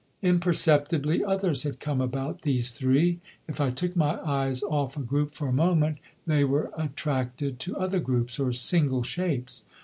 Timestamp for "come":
1.79-2.01